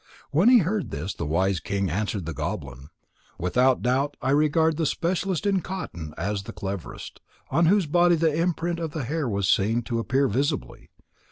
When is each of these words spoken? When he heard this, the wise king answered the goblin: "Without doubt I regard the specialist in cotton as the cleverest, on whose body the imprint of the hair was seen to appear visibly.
When 0.31 0.49
he 0.49 0.57
heard 0.65 0.89
this, 0.89 1.13
the 1.13 1.27
wise 1.27 1.59
king 1.59 1.91
answered 1.91 2.25
the 2.25 2.33
goblin: 2.33 2.89
"Without 3.37 3.83
doubt 3.83 4.17
I 4.19 4.31
regard 4.31 4.77
the 4.77 4.87
specialist 4.87 5.45
in 5.45 5.61
cotton 5.61 6.15
as 6.17 6.41
the 6.41 6.53
cleverest, 6.53 7.19
on 7.51 7.67
whose 7.67 7.85
body 7.85 8.15
the 8.15 8.33
imprint 8.33 8.79
of 8.79 8.93
the 8.93 9.03
hair 9.03 9.29
was 9.29 9.47
seen 9.47 9.83
to 9.83 9.99
appear 9.99 10.27
visibly. 10.27 10.89